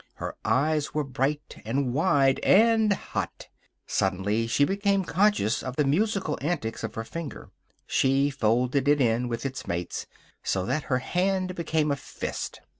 Her 0.15 0.35
eyes 0.43 0.95
were 0.95 1.03
bright, 1.03 1.61
and 1.63 1.93
wide, 1.93 2.39
and 2.39 2.91
hot. 2.91 3.49
Suddenly 3.85 4.47
she 4.47 4.65
became 4.65 5.05
conscious 5.05 5.61
of 5.61 5.75
the 5.75 5.83
musical 5.85 6.39
antics 6.41 6.83
of 6.83 6.95
her 6.95 7.03
finger. 7.03 7.51
She 7.85 8.31
folded 8.31 8.87
it 8.87 8.99
in 8.99 9.27
with 9.27 9.45
its 9.45 9.67
mates, 9.67 10.07
so 10.41 10.65
that 10.65 10.85
her 10.89 10.97
hand 10.97 11.53
became 11.53 11.91
a 11.91 11.95
fist. 11.95 12.61